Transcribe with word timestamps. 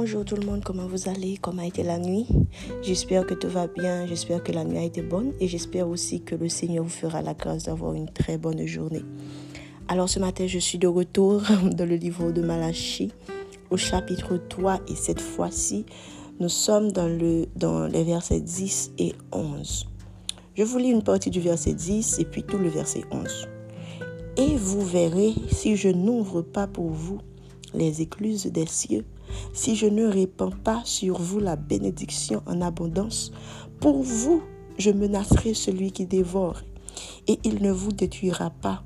bonjour 0.00 0.24
tout 0.24 0.36
le 0.36 0.46
monde, 0.46 0.62
comment 0.64 0.86
vous 0.86 1.10
allez? 1.10 1.36
Comment 1.36 1.60
a 1.60 1.66
été 1.66 1.82
la 1.82 1.98
nuit? 1.98 2.26
J'espère 2.80 3.26
que 3.26 3.34
tout 3.34 3.50
va 3.50 3.66
bien, 3.66 4.06
j'espère 4.06 4.42
que 4.42 4.50
la 4.50 4.64
nuit 4.64 4.78
a 4.78 4.82
été 4.82 5.02
bonne 5.02 5.34
et 5.40 5.46
j'espère 5.46 5.86
aussi 5.90 6.22
que 6.22 6.34
le 6.34 6.48
Seigneur 6.48 6.84
vous 6.84 6.88
fera 6.88 7.20
la 7.20 7.34
grâce 7.34 7.64
d'avoir 7.64 7.92
une 7.92 8.08
très 8.08 8.38
bonne 8.38 8.64
journée. 8.64 9.02
Alors 9.88 10.08
ce 10.08 10.18
matin, 10.18 10.46
je 10.46 10.58
suis 10.58 10.78
de 10.78 10.86
retour 10.86 11.42
dans 11.64 11.84
le 11.84 11.96
livre 11.96 12.32
de 12.32 12.40
Malachie 12.40 13.12
au 13.68 13.76
chapitre 13.76 14.38
3 14.38 14.80
et 14.88 14.94
cette 14.94 15.20
fois-ci, 15.20 15.84
nous 16.38 16.48
sommes 16.48 16.92
dans, 16.92 17.06
le, 17.06 17.44
dans 17.56 17.86
les 17.86 18.02
versets 18.02 18.40
10 18.40 18.92
et 18.96 19.12
11. 19.32 19.86
Je 20.54 20.62
vous 20.62 20.78
lis 20.78 20.92
une 20.92 21.02
partie 21.02 21.28
du 21.28 21.40
verset 21.40 21.74
10 21.74 22.20
et 22.20 22.24
puis 22.24 22.42
tout 22.42 22.56
le 22.56 22.70
verset 22.70 23.04
11. 23.10 23.48
Et 24.38 24.56
vous 24.56 24.80
verrez 24.80 25.34
si 25.52 25.76
je 25.76 25.90
n'ouvre 25.90 26.40
pas 26.40 26.66
pour 26.66 26.88
vous 26.88 27.18
les 27.74 28.00
écluses 28.00 28.46
des 28.46 28.66
cieux, 28.66 29.04
si 29.52 29.76
je 29.76 29.86
ne 29.86 30.06
répands 30.06 30.52
pas 30.64 30.82
sur 30.84 31.18
vous 31.20 31.40
la 31.40 31.56
bénédiction 31.56 32.42
en 32.46 32.60
abondance, 32.60 33.32
pour 33.80 34.02
vous, 34.02 34.42
je 34.78 34.90
menacerai 34.90 35.54
celui 35.54 35.92
qui 35.92 36.06
dévore, 36.06 36.60
et 37.28 37.38
il 37.44 37.62
ne 37.62 37.72
vous 37.72 37.92
détruira 37.92 38.50
pas. 38.50 38.82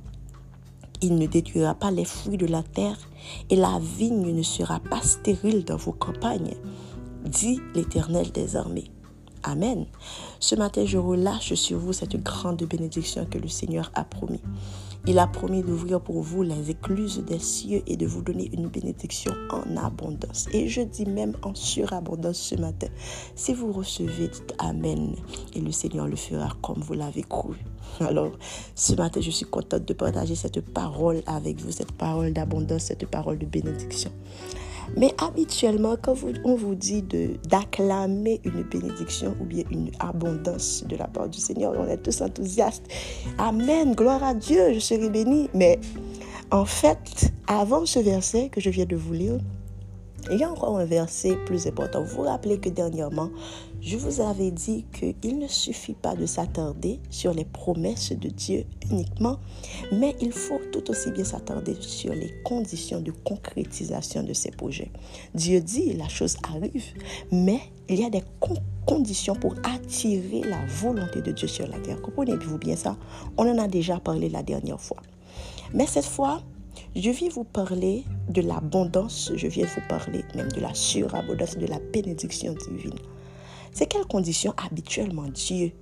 Il 1.02 1.16
ne 1.16 1.27
détruira 1.27 1.74
pas 1.74 1.90
les 1.90 2.04
fruits 2.04 2.38
de 2.38 2.46
la 2.46 2.62
terre, 2.62 2.98
et 3.50 3.56
la 3.56 3.78
vigne 3.80 4.34
ne 4.34 4.42
sera 4.42 4.80
pas 4.80 5.02
stérile 5.02 5.64
dans 5.64 5.77
vos 5.77 5.92
campagnes, 5.92 6.55
dit 7.24 7.60
l'Éternel 7.74 8.30
des 8.32 8.56
armées. 8.56 8.94
Amen. 9.45 9.84
Ce 10.41 10.55
matin, 10.55 10.87
je 10.87 10.97
relâche 10.97 11.53
sur 11.53 11.79
vous 11.79 11.93
cette 11.93 12.16
grande 12.23 12.62
bénédiction 12.65 13.27
que 13.27 13.37
le 13.37 13.48
Seigneur 13.48 13.93
a 13.95 14.03
promis. 14.03 14.41
Il 15.07 15.19
a 15.19 15.27
promis 15.27 15.62
d'ouvrir 15.62 16.01
pour 16.01 16.23
vous 16.23 16.43
les 16.43 16.70
écluses 16.70 17.23
des 17.27 17.39
cieux 17.39 17.83
et 17.86 17.98
de 17.98 18.06
vous 18.06 18.23
donner 18.23 18.51
une 18.55 18.69
bénédiction 18.69 19.34
en 19.51 19.77
abondance. 19.77 20.47
Et 20.55 20.67
je 20.69 20.81
dis 20.81 21.05
même 21.05 21.36
en 21.42 21.55
surabondance 21.55 22.39
ce 22.39 22.55
matin. 22.55 22.86
Si 23.36 23.53
vous 23.53 23.70
recevez, 23.70 24.28
dites 24.28 24.55
Amen. 24.59 25.14
Et 25.55 25.61
le 25.61 25.73
Seigneur 25.73 26.08
le 26.08 26.17
fera 26.17 26.48
comme 26.62 26.81
vous 26.81 26.95
l'avez 26.95 27.23
cru. 27.23 27.56
Alors, 28.01 28.33
ce 28.75 28.95
matin, 28.95 29.20
je 29.20 29.31
suis 29.31 29.45
contente 29.45 29.84
de 29.84 29.92
partager 29.92 30.34
cette 30.36 30.62
parole 30.62 31.23
avec 31.27 31.61
vous, 31.61 31.70
cette 31.70 31.92
parole 31.92 32.33
d'abondance, 32.33 32.84
cette 32.84 33.06
parole 33.06 33.39
de 33.39 33.47
bénédiction. 33.47 34.11
Mais 34.96 35.14
habituellement, 35.18 35.96
quand 36.00 36.14
on 36.44 36.54
vous 36.54 36.74
dit 36.74 37.04
d'acclamer 37.48 38.40
une 38.44 38.62
bénédiction 38.62 39.34
ou 39.40 39.44
bien 39.44 39.64
une 39.70 39.90
abondance 40.00 40.84
de 40.86 40.96
la 40.96 41.06
part 41.06 41.28
du 41.28 41.38
Seigneur, 41.38 41.74
on 41.77 41.86
est 41.86 41.98
tous 41.98 42.20
enthousiastes. 42.20 42.86
Amen, 43.38 43.94
gloire 43.94 44.22
à 44.22 44.34
Dieu, 44.34 44.72
je 44.72 44.78
serai 44.78 45.10
béni. 45.10 45.48
Mais 45.55 45.78
en 46.50 46.64
fait, 46.64 47.32
avant 47.46 47.86
ce 47.86 47.98
verset 47.98 48.48
que 48.48 48.60
je 48.60 48.70
viens 48.70 48.86
de 48.86 48.96
vous 48.96 49.12
lire, 49.12 49.40
il 50.30 50.39
y 50.39 50.44
a 50.44 50.50
encore 50.50 50.78
un 50.78 50.84
verset 50.84 51.36
plus 51.47 51.67
important. 51.67 52.03
Vous 52.03 52.17
vous 52.17 52.22
rappelez 52.22 52.58
que 52.58 52.69
dernièrement, 52.69 53.30
je 53.80 53.97
vous 53.97 54.20
avais 54.20 54.50
dit 54.50 54.86
qu'il 54.92 55.39
ne 55.39 55.47
suffit 55.47 55.94
pas 55.94 56.14
de 56.14 56.25
s'attarder 56.27 57.00
sur 57.11 57.34
les 57.34 57.44
promesses 57.44 58.12
de 58.12 58.28
Dieu 58.28 58.64
uniquement, 58.91 59.39
mais 59.92 60.17
il 60.20 60.33
faut 60.33 60.61
tout 60.72 60.91
aussi 60.91 61.11
bien 61.11 61.25
s'attarder 61.25 61.77
sur 61.80 62.12
les 62.14 62.33
conditions 62.45 63.00
de 63.00 63.11
concrétisation 63.11 64.22
de 64.22 64.33
ces 64.33 64.50
projets. 64.50 64.91
Dieu 65.34 65.61
dit, 65.61 65.92
la 65.92 66.08
chose 66.08 66.36
arrive, 66.48 66.84
mais 67.30 67.61
il 67.89 68.00
y 68.00 68.05
a 68.05 68.11
des 68.11 68.22
conditions 68.86 69.34
pour 69.34 69.55
attirer 69.64 70.41
la 70.42 70.64
volonté 70.67 71.20
de 71.20 71.33
Dieu 71.33 71.48
sur 71.48 71.67
la 71.67 71.78
terre. 71.80 72.00
Comprenez-vous 72.00 72.58
bien 72.58 72.77
ça? 72.77 72.97
On 73.36 73.47
en 73.47 73.58
a 73.58 73.69
déjà 73.69 74.00
parlé 74.00 74.30
la 74.30 74.42
dernière 74.42 74.80
fois. 74.80 75.02
Mais 75.75 75.86
cette 75.86 76.06
fois, 76.06 76.41
je 76.94 77.11
viens 77.11 77.28
vous 77.28 77.44
parler 77.44 78.05
de 78.28 78.42
l'abondance, 78.42 79.33
je 79.34 79.47
viens 79.47 79.67
vous 79.67 79.83
parler 79.89 80.25
même 80.34 80.50
de 80.53 80.61
la 80.61 80.75
surabondance, 80.75 81.57
de 81.57 81.67
la 81.67 81.79
bénédiction 81.92 82.55
divine. 82.55 82.98
C'est 83.73 83.86
quelles 83.86 84.07
conditions 84.07 84.55
habituellement 84.57 85.29
Dieu 85.29 85.73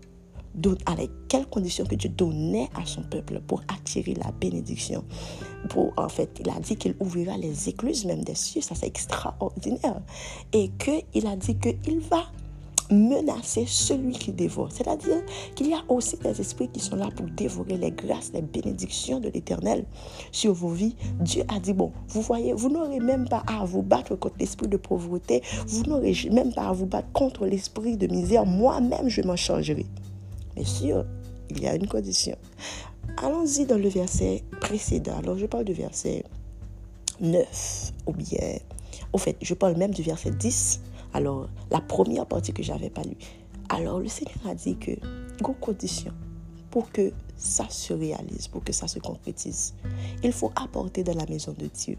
donne, 0.55 0.79
avec 0.87 1.11
quelles 1.29 1.47
conditions 1.47 1.85
que 1.85 1.95
Dieu 1.95 2.11
donnait 2.11 2.69
à 2.75 2.85
son 2.85 3.03
peuple 3.03 3.41
pour 3.47 3.63
attirer 3.69 4.15
la 4.15 4.33
bénédiction? 4.33 5.05
Pour, 5.69 5.93
en 5.97 6.09
fait, 6.09 6.41
il 6.41 6.51
a 6.51 6.59
dit 6.61 6.77
qu'il 6.77 6.95
ouvrira 7.01 7.37
les 7.37 7.69
écluses 7.69 8.05
même 8.05 8.25
des 8.25 8.35
cieux, 8.35 8.61
ça 8.61 8.75
c'est 8.75 8.87
extraordinaire. 8.87 10.01
Et 10.53 10.71
qu'il 10.79 11.27
a 11.27 11.37
dit 11.37 11.57
qu'il 11.57 12.01
va 12.01 12.25
menacer 12.91 13.65
celui 13.67 14.13
qui 14.13 14.33
dévore. 14.33 14.71
C'est-à-dire 14.73 15.23
qu'il 15.55 15.69
y 15.69 15.75
a 15.75 15.83
aussi 15.89 16.17
des 16.19 16.41
esprits 16.41 16.69
qui 16.69 16.81
sont 16.81 16.97
là 16.97 17.09
pour 17.15 17.27
dévorer 17.27 17.77
les 17.77 17.91
grâces, 17.91 18.31
les 18.35 18.43
bénédictions 18.43 19.21
de 19.21 19.29
l'Éternel 19.29 19.85
sur 20.31 20.53
vos 20.53 20.69
vies. 20.69 20.97
Dieu 21.21 21.45
a 21.49 21.59
dit, 21.61 21.73
bon, 21.73 21.93
vous 22.09 22.23
voyez, 22.23 22.53
vous 22.53 22.69
n'aurez 22.69 23.01
même 23.01 23.29
pas 23.29 23.43
à 23.47 23.65
vous 23.65 23.83
battre 23.83 24.17
contre 24.17 24.37
l'esprit 24.39 24.69
de 24.69 24.77
pauvreté, 24.77 25.43
vous 25.67 25.85
n'aurez 25.85 26.15
même 26.31 26.53
pas 26.53 26.69
à 26.69 26.73
vous 26.73 26.87
battre 26.87 27.11
contre 27.13 27.47
l'esprit 27.47 27.97
de 27.97 28.07
misère. 28.07 28.47
Moi-même, 28.47 29.09
je 29.09 29.23
m'en 29.23 29.37
chargerai. 29.37 29.87
Mais 30.57 30.65
sûr, 30.65 31.05
il 31.51 31.63
y 31.63 31.67
a 31.67 31.75
une 31.75 31.87
condition. 31.87 32.37
Allons-y 33.17 33.67
dans 33.67 33.79
le 33.79 33.89
verset 33.89 34.43
précédent. 34.61 35.19
Alors, 35.19 35.37
je 35.37 35.47
parle 35.47 35.65
du 35.65 35.73
verset 35.73 36.25
9, 37.21 37.93
ou 38.07 38.13
bien, 38.13 38.59
au 39.13 39.19
fait, 39.19 39.37
je 39.41 39.55
parle 39.55 39.77
même 39.77 39.93
du 39.93 40.03
verset 40.03 40.31
10 40.31 40.81
alors, 41.15 41.49
la 41.71 41.81
première 41.81 42.27
partie 42.27 42.53
que 42.53 42.63
j'avais 42.63 42.91
pas 42.91 43.03
lue. 43.03 43.17
Alors, 43.69 44.01
le 44.01 44.09
Seigneur 44.09 44.39
a 44.47 44.55
dit 44.55 44.77
que, 44.77 44.93
go 45.43 45.55
condition 45.61 46.13
pour 46.71 46.91
que 46.91 47.13
ça 47.37 47.69
se 47.69 47.93
réalise, 47.93 48.49
pour 48.49 48.65
que 48.65 48.73
ça 48.73 48.89
se 48.89 48.99
concrétise, 48.99 49.75
il 50.23 50.33
faut 50.33 50.51
apporter 50.57 51.05
dans 51.05 51.15
la 51.15 51.27
maison 51.27 51.55
de 51.59 51.67
Dieu, 51.67 51.99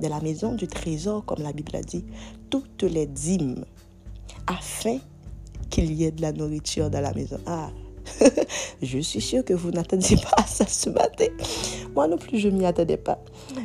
de 0.00 0.06
la 0.06 0.20
maison 0.20 0.54
du 0.54 0.68
trésor, 0.68 1.24
comme 1.24 1.42
la 1.42 1.52
Bible 1.52 1.74
a 1.74 1.82
dit, 1.82 2.04
toutes 2.48 2.84
les 2.84 3.06
dîmes, 3.06 3.64
afin 4.46 4.98
qu'il 5.70 5.92
y 5.92 6.04
ait 6.04 6.12
de 6.12 6.22
la 6.22 6.32
nourriture 6.32 6.88
dans 6.88 7.00
la 7.00 7.12
maison. 7.12 7.38
Ah, 7.46 7.70
je 8.82 8.98
suis 9.00 9.20
sûre 9.20 9.44
que 9.44 9.54
vous 9.54 9.72
n'attendiez 9.72 10.18
pas 10.18 10.46
ça 10.46 10.66
ce 10.66 10.90
matin. 10.90 11.26
Moi 11.96 12.08
non 12.08 12.18
plus, 12.18 12.38
je 12.38 12.50
m'y 12.50 12.66
attendais 12.66 12.98
pas. 12.98 13.18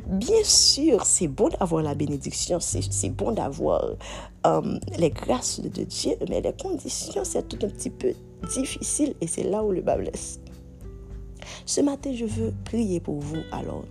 Bien 0.07 0.43
sûr, 0.43 1.05
c'est 1.05 1.27
bon 1.27 1.49
d'avoir 1.49 1.83
la 1.83 1.93
bénédiction, 1.95 2.59
c'est 2.61 3.09
bon 3.09 3.33
d'avoir 3.33 3.97
euh, 4.47 4.79
les 4.97 5.09
grâces 5.09 5.59
de 5.59 5.83
Dieu, 5.83 6.13
mais 6.29 6.39
les 6.39 6.53
conditions, 6.53 7.23
c'est 7.25 7.47
tout 7.49 7.59
un 7.65 7.69
petit 7.69 7.89
peu 7.89 8.13
difficile 8.53 9.15
et 9.19 9.27
c'est 9.27 9.43
là 9.43 9.63
où 9.63 9.73
le 9.73 9.81
bas 9.81 9.97
blesse. 9.97 10.39
Ce 11.65 11.81
matin, 11.81 12.13
je 12.15 12.23
veux 12.23 12.53
prier 12.63 13.01
pour 13.01 13.19
vous 13.19 13.41
alors. 13.51 13.83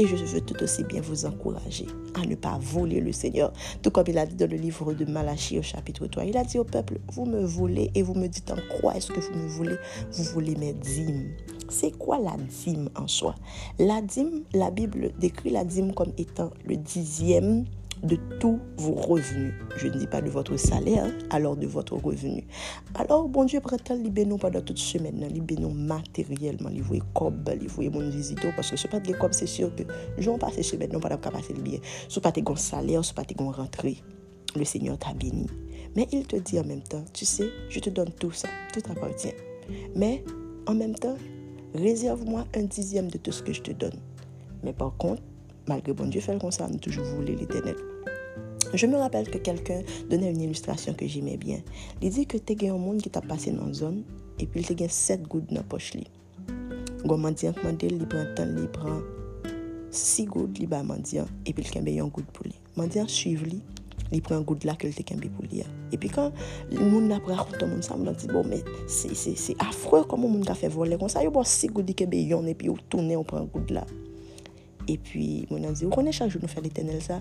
Et 0.00 0.06
je 0.06 0.14
veux 0.14 0.40
tout 0.40 0.62
aussi 0.62 0.84
bien 0.84 1.00
vous 1.00 1.26
encourager 1.26 1.86
à 2.14 2.24
ne 2.24 2.36
pas 2.36 2.56
voler 2.62 3.00
le 3.00 3.10
Seigneur. 3.10 3.52
Tout 3.82 3.90
comme 3.90 4.04
il 4.06 4.16
a 4.16 4.26
dit 4.26 4.36
dans 4.36 4.48
le 4.48 4.56
livre 4.56 4.92
de 4.94 5.04
Malachie 5.04 5.58
au 5.58 5.62
chapitre 5.62 6.06
3. 6.06 6.24
Il 6.24 6.36
a 6.36 6.44
dit 6.44 6.56
au 6.58 6.64
peuple, 6.64 7.00
vous 7.12 7.26
me 7.26 7.44
volez 7.44 7.90
et 7.96 8.02
vous 8.02 8.14
me 8.14 8.28
dites 8.28 8.52
en 8.52 8.58
quoi 8.80 8.94
est-ce 8.96 9.10
que 9.10 9.18
vous 9.18 9.34
me 9.34 9.48
volez 9.48 9.76
Vous 10.12 10.22
volez 10.34 10.54
mes 10.54 10.72
dîmes. 10.72 11.32
C'est 11.68 11.98
quoi 11.98 12.20
la 12.20 12.36
dîme 12.36 12.90
en 12.96 13.08
soi? 13.08 13.34
La 13.80 14.00
dîme, 14.00 14.44
la 14.54 14.70
Bible 14.70 15.10
décrit 15.18 15.50
la 15.50 15.64
dîme 15.64 15.92
comme 15.92 16.12
étant 16.16 16.50
le 16.64 16.76
dixième 16.76 17.64
de 18.02 18.16
tous 18.38 18.58
vos 18.76 18.94
revenus. 18.94 19.54
Je 19.76 19.88
ne 19.88 19.98
dis 19.98 20.06
pas 20.06 20.20
de 20.20 20.30
votre 20.30 20.56
salaire, 20.56 21.10
alors 21.30 21.56
de 21.56 21.66
votre 21.66 21.94
revenu. 21.96 22.46
Alors, 22.94 23.28
bon 23.28 23.44
Dieu, 23.44 23.60
prête 23.60 23.90
libérer 23.90 24.26
nous 24.26 24.38
pendant 24.38 24.60
toute 24.60 24.78
semaine, 24.78 25.26
libérer 25.28 25.62
nous 25.62 25.70
matériellement, 25.70 26.68
livrer 26.68 27.00
cob, 27.14 27.48
livrer 27.60 27.88
mon 27.88 28.08
visito, 28.08 28.48
parce 28.56 28.70
que 28.70 28.76
ce 28.76 28.88
pas 28.88 29.00
de 29.00 29.12
cob, 29.12 29.32
c'est 29.32 29.46
sûr 29.46 29.74
que 29.74 29.82
je 30.18 30.30
vais 30.30 30.38
passer 30.38 30.62
semaine, 30.62 30.92
non 30.92 31.00
pas 31.00 31.16
passer 31.16 31.54
le 31.54 31.62
bien. 31.62 31.78
Ce 32.08 32.20
pas 32.20 32.30
de 32.30 32.42
salaire, 32.56 33.04
ce 33.04 33.14
pas 33.14 33.24
de 33.24 33.34
rentrée. 33.42 33.98
Le 34.56 34.64
Seigneur 34.64 34.98
t'a 34.98 35.12
béni. 35.12 35.46
Mais 35.94 36.06
il 36.12 36.26
te 36.26 36.36
dit 36.36 36.58
en 36.58 36.64
même 36.64 36.82
temps, 36.82 37.04
tu 37.12 37.24
sais, 37.24 37.48
je 37.68 37.80
te 37.80 37.90
donne 37.90 38.10
tout 38.18 38.32
ça, 38.32 38.48
tout 38.72 38.82
appartient. 38.90 39.34
Mais 39.94 40.24
en 40.66 40.74
même 40.74 40.94
temps, 40.94 41.16
réserve-moi 41.74 42.44
un 42.54 42.62
dixième 42.62 43.08
de 43.08 43.18
tout 43.18 43.32
ce 43.32 43.42
que 43.42 43.52
je 43.52 43.62
te 43.62 43.72
donne. 43.72 43.98
Mais 44.62 44.72
par 44.72 44.96
contre, 44.96 45.22
malgré 45.68 45.92
bon 45.92 46.06
Dieu 46.06 46.20
fait 46.20 46.38
comme 46.40 46.50
ça, 46.50 46.66
nous 46.68 46.78
toujours 46.78 47.04
voulu 47.04 47.34
l'éternel. 47.34 47.76
Je 48.74 48.86
me 48.86 48.96
rappelle 48.96 49.30
que 49.30 49.38
quelqu'un 49.38 49.82
donnait 50.10 50.30
une 50.30 50.42
illustration 50.42 50.94
que 50.94 51.06
j'aimais 51.06 51.36
bien. 51.36 51.60
Il 52.02 52.10
dit 52.10 52.26
que 52.26 52.36
tu 52.36 52.66
as 52.66 52.72
un 52.72 52.78
monde 52.78 53.00
qui 53.00 53.10
t'a 53.10 53.20
passé 53.20 53.50
dans 53.50 53.66
une 53.66 53.74
zone 53.74 54.02
et 54.38 54.46
puis 54.46 54.64
il 54.68 54.84
a 54.84 54.88
7 54.88 55.22
gouttes 55.22 55.48
dans 55.48 55.56
la 55.56 55.62
poche. 55.62 55.92
Gomandian 57.06 57.54
mandel 57.62 57.94
li 57.98 58.06
pran 58.10 58.32
tan 58.34 58.56
li 58.56 58.66
pran 58.74 59.02
6 59.94 60.26
goud 60.32 60.58
li 60.58 60.66
ba 60.66 60.80
mandian 60.86 61.28
epi 61.46 61.62
l 61.62 61.70
kembe 61.70 61.94
yon 61.94 62.10
goud 62.10 62.26
pou 62.34 62.48
li. 62.48 62.56
Mandian 62.78 63.06
suiv 63.10 63.44
li, 63.46 63.60
li 64.10 64.20
pran 64.24 64.42
goud 64.46 64.66
la 64.66 64.74
ke 64.78 64.90
l 64.90 64.96
te 64.96 65.04
kembe 65.06 65.30
pou 65.36 65.46
li 65.46 65.62
ya. 65.62 65.68
Epi 65.94 66.10
kan 66.10 66.34
moun 66.74 67.06
la 67.12 67.20
pran 67.22 67.38
koutan 67.38 67.70
moun 67.70 67.86
sa 67.86 67.94
bon, 67.94 68.02
moun 68.02 68.10
la 68.10 68.18
di 68.18 68.30
bon 68.32 68.50
men 68.50 68.66
se 68.90 69.54
afreur 69.62 70.08
koman 70.10 70.32
moun 70.32 70.46
ka 70.48 70.58
fe 70.58 70.70
vole 70.72 70.98
kon 70.98 71.12
sa 71.12 71.22
yo 71.22 71.30
bo 71.34 71.46
6 71.46 71.70
goud 71.76 71.86
li 71.86 71.94
kembe 71.94 72.18
yon 72.18 72.50
epi 72.50 72.66
yo 72.66 72.76
tourne 72.90 73.14
yo 73.14 73.22
pran 73.22 73.46
goud 73.46 73.70
la. 73.70 73.86
E 74.88 74.96
pi, 74.96 75.44
moun 75.50 75.66
an 75.68 75.74
di, 75.76 75.84
ou 75.84 75.92
konen 75.92 76.14
chak 76.16 76.32
joun 76.32 76.46
nou 76.46 76.48
fè 76.48 76.62
l'Eternel 76.64 77.02
sa? 77.04 77.18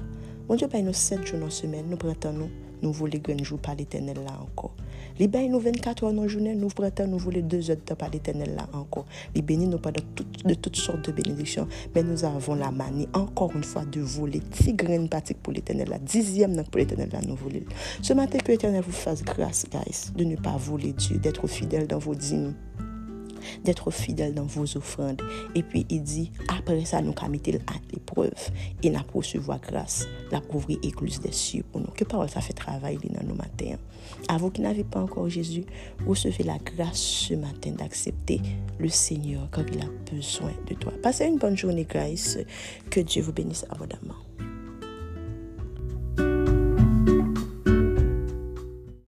Moun 0.47 0.55
diyo 0.55 0.69
bay 0.71 0.85
nou 0.85 0.95
7 0.95 1.25
joun 1.27 1.41
an 1.43 1.51
semen, 1.51 1.89
nou 1.91 1.99
prentan 1.99 2.37
nou, 2.39 2.47
nou 2.79 2.95
voule 2.95 3.19
genjou 3.19 3.59
pa 3.59 3.73
l'Eternel 3.75 4.21
la 4.23 4.37
anko. 4.39 4.69
Li 5.19 5.27
bay 5.27 5.49
nou 5.51 5.59
24 5.59 6.07
an 6.07 6.21
an 6.21 6.29
jounen, 6.29 6.55
nou 6.61 6.71
prentan 6.71 7.11
nou 7.11 7.19
voule 7.19 7.41
2 7.43 7.73
od 7.73 7.83
ta 7.89 7.97
pa 7.99 8.07
l'Eternel 8.13 8.53
la 8.55 8.63
anko. 8.71 9.03
Li 9.35 9.43
beni 9.43 9.67
nou 9.67 9.83
pa 9.83 9.91
de 9.91 10.05
tout 10.55 10.79
sort 10.79 11.03
de 11.03 11.11
benediksyon, 11.17 11.67
men 11.91 12.07
nou 12.07 12.23
avon 12.31 12.63
la 12.63 12.71
mani 12.71 13.09
ankor 13.17 13.57
un 13.59 13.67
fwa 13.67 13.83
de 13.91 14.05
voule 14.15 14.39
ti 14.55 14.71
gren 14.77 15.09
patik 15.11 15.43
pou 15.43 15.51
l'Eternel 15.51 15.91
la, 15.91 15.99
dizyem 15.99 16.55
nan 16.55 16.71
pou 16.71 16.79
l'Eternel 16.79 17.11
la 17.11 17.25
nou 17.25 17.35
voule. 17.43 17.65
Se 17.99 18.15
maten 18.15 18.39
ke 18.45 18.55
l'Eternel 18.55 18.87
vous 18.87 18.95
fasse 18.95 19.27
grâce, 19.27 19.65
guys, 19.67 20.13
de 20.15 20.23
ne 20.23 20.39
pas 20.39 20.55
voule 20.55 20.93
Dieu, 20.93 21.17
d'être 21.17 21.47
fidèle 21.51 21.87
dans 21.87 21.99
vos 21.99 22.15
dîmes. 22.15 22.53
D'être 23.63 23.91
fidèle 23.91 24.33
dans 24.33 24.45
vos 24.45 24.77
offrandes. 24.77 25.21
Et 25.55 25.63
puis 25.63 25.85
il 25.89 26.03
dit, 26.03 26.31
après 26.47 26.85
ça, 26.85 27.01
nous 27.01 27.13
mis 27.29 27.41
à 27.67 27.73
l'épreuve 27.91 28.31
et 28.83 28.89
nous 28.89 28.99
recevoir 29.13 29.59
grâce, 29.59 30.07
la 30.31 30.39
couvrir 30.39 30.77
écluse 30.83 31.19
des 31.19 31.31
cieux 31.31 31.63
pour 31.71 31.81
nous. 31.81 31.91
Que 31.91 32.03
parole 32.03 32.29
ça 32.29 32.41
fait 32.41 32.53
travail 32.53 32.97
dans 32.97 33.27
nos 33.27 33.35
matins. 33.35 33.77
À 34.27 34.37
vous 34.37 34.49
qui 34.49 34.61
n'avez 34.61 34.83
pas 34.83 35.01
encore 35.01 35.29
Jésus, 35.29 35.65
recevez 36.05 36.43
la 36.43 36.57
grâce 36.57 36.99
ce 36.99 37.33
matin 37.33 37.71
d'accepter 37.71 38.41
le 38.79 38.89
Seigneur 38.89 39.47
quand 39.51 39.63
il 39.71 39.81
a 39.81 40.13
besoin 40.13 40.53
de 40.67 40.75
toi. 40.75 40.93
Passez 41.01 41.25
une 41.25 41.37
bonne 41.37 41.57
journée, 41.57 41.85
Grace. 41.85 42.37
Que 42.89 42.99
Dieu 42.99 43.21
vous 43.21 43.33
bénisse 43.33 43.65
abondamment. 43.69 44.26